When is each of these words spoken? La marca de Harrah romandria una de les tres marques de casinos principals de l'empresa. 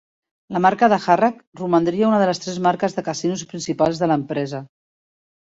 La 0.55 0.61
marca 0.65 0.87
de 0.93 0.97
Harrah 1.15 1.29
romandria 1.61 2.07
una 2.13 2.21
de 2.23 2.31
les 2.31 2.41
tres 2.47 2.57
marques 2.69 2.97
de 3.01 3.05
casinos 3.11 3.45
principals 3.53 4.03
de 4.03 4.11
l'empresa. 4.13 4.65